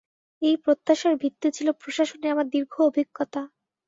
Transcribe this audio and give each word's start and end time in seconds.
এই 0.41 0.55
প্রত্যাশার 0.63 1.15
ভিত্তি 1.15 1.47
ছিল 1.51 1.67
প্রশাসনে 1.81 2.27
আমার 2.29 2.47
দীর্ঘ 2.49 2.73
অভিজ্ঞতা। 2.89 3.41